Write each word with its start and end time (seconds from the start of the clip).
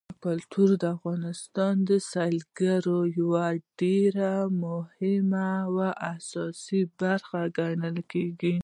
کلتور 0.25 0.69
د 0.81 0.83
افغانستان 0.95 1.73
د 1.89 1.91
سیلګرۍ 2.11 3.01
یوه 3.19 3.47
ډېره 3.81 4.31
مهمه 4.65 5.49
او 5.65 5.75
اساسي 6.15 6.81
برخه 6.99 7.41
ګڼل 7.57 7.97
کېږي. 8.11 8.55